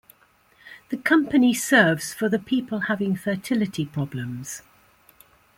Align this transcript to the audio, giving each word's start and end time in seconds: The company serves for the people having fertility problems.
The 0.89 0.97
company 0.97 1.53
serves 1.53 2.11
for 2.11 2.27
the 2.27 2.39
people 2.39 2.79
having 2.89 3.15
fertility 3.15 3.85
problems. 3.85 4.63